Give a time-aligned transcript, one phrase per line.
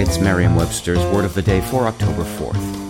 [0.00, 2.89] It's Merriam Webster's Word of the Day for October 4th.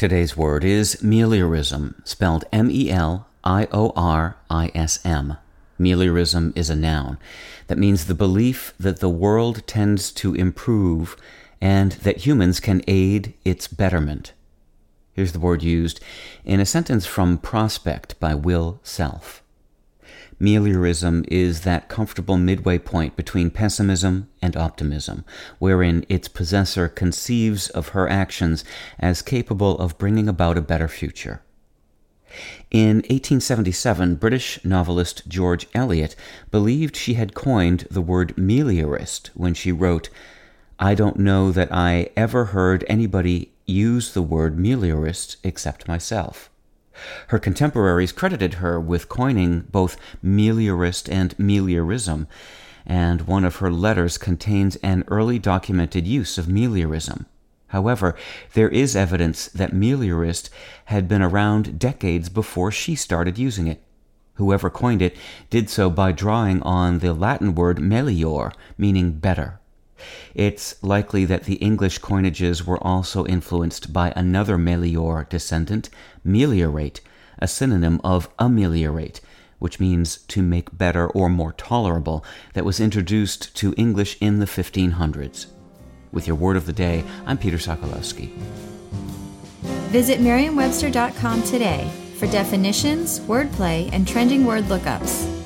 [0.00, 5.36] Today's word is meliorism, spelled M E L I O R I S M.
[5.78, 7.18] Meliorism is a noun.
[7.66, 11.18] That means the belief that the world tends to improve
[11.60, 14.32] and that humans can aid its betterment.
[15.12, 16.00] Here's the word used
[16.46, 19.42] in a sentence from Prospect by Will Self.
[20.40, 25.24] Meliorism is that comfortable midway point between pessimism and optimism,
[25.58, 28.64] wherein its possessor conceives of her actions
[28.98, 31.42] as capable of bringing about a better future.
[32.70, 36.16] In 1877, British novelist George Eliot
[36.50, 40.08] believed she had coined the word meliorist when she wrote,
[40.78, 46.48] I don't know that I ever heard anybody use the word meliorist except myself.
[47.28, 52.26] Her contemporaries credited her with coining both meliorist and meliorism,
[52.86, 57.26] and one of her letters contains an early documented use of meliorism.
[57.68, 58.16] However,
[58.54, 60.50] there is evidence that meliorist
[60.86, 63.80] had been around decades before she started using it.
[64.34, 65.16] Whoever coined it
[65.50, 69.59] did so by drawing on the Latin word melior, meaning better.
[70.34, 75.90] It's likely that the English coinages were also influenced by another Melior descendant,
[76.24, 77.00] meliorate,
[77.38, 79.20] a synonym of ameliorate,
[79.58, 84.46] which means to make better or more tolerable, that was introduced to English in the
[84.46, 85.46] 1500s.
[86.12, 88.32] With your word of the day, I'm Peter Sokolowski.
[89.90, 95.39] Visit Merriam-Webster.com today for definitions, wordplay, and trending word lookups.